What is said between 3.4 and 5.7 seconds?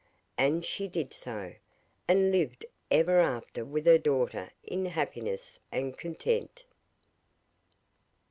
with her daughter in happiness